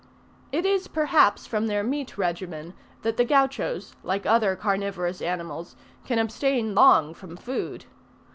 [0.51, 6.17] It is, perhaps, from their meat regimen that the Gauchos, like other carnivorous animals, can
[6.17, 7.85] abstain long from food.